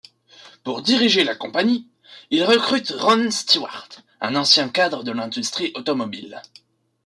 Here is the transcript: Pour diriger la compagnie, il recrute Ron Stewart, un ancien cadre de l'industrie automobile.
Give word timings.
Pour 0.63 0.81
diriger 0.81 1.23
la 1.23 1.35
compagnie, 1.35 1.87
il 2.31 2.43
recrute 2.43 2.89
Ron 2.89 3.29
Stewart, 3.29 4.01
un 4.19 4.33
ancien 4.35 4.67
cadre 4.67 5.03
de 5.03 5.11
l'industrie 5.11 5.71
automobile. 5.75 6.41